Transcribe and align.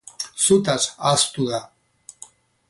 Zutaz 0.45 0.87
ahaztu 1.09 1.47
da. 1.51 1.61